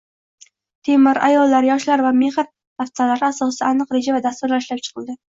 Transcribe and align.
“Temir”, 0.87 1.17
“ayollar”, 1.25 1.67
“yoshlar” 1.67 2.01
va 2.05 2.11
“mehr” 2.21 2.39
daftarlari 2.81 3.27
asosida 3.27 3.67
aniq 3.67 3.93
reja 3.97 4.15
va 4.17 4.23
dasturlar 4.27 4.65
ishlab 4.65 4.83
chiqildi 4.89 5.17